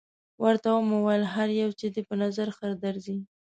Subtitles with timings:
[0.43, 3.17] ورته ومې ویل: هر یو چې دې په نظر ښه درځي.